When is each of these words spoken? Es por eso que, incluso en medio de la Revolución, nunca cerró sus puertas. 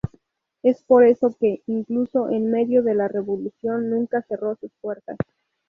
Es 0.63 0.81
por 0.81 1.03
eso 1.03 1.37
que, 1.39 1.61
incluso 1.67 2.31
en 2.31 2.49
medio 2.49 2.81
de 2.81 2.95
la 2.95 3.07
Revolución, 3.07 3.87
nunca 3.91 4.23
cerró 4.23 4.55
sus 4.55 4.71
puertas. 4.81 5.15